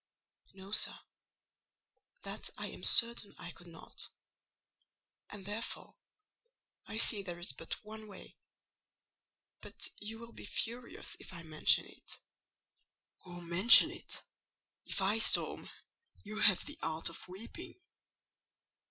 "No, 0.55 0.71
sir; 0.71 0.97
that 2.23 2.49
I 2.57 2.65
am 2.71 2.83
certain 2.83 3.35
I 3.37 3.51
could 3.51 3.67
not; 3.67 4.09
and 5.29 5.45
therefore 5.45 5.93
I 6.87 6.97
see 6.97 7.21
there 7.21 7.37
is 7.37 7.53
but 7.53 7.75
one 7.85 8.07
way: 8.07 8.35
but 9.61 9.91
you 9.99 10.17
will 10.17 10.33
be 10.33 10.45
furious 10.47 11.15
if 11.19 11.31
I 11.33 11.43
mention 11.43 11.85
it." 11.85 12.17
"Oh, 13.27 13.41
mention 13.41 13.91
it! 13.91 14.23
If 14.87 15.03
I 15.03 15.19
storm, 15.19 15.69
you 16.23 16.39
have 16.39 16.65
the 16.65 16.79
art 16.81 17.09
of 17.09 17.27
weeping." 17.27 17.79